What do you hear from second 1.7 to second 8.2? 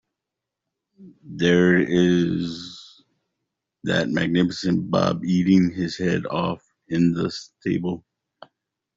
is that magnificent Bob, eating his head off in the stable.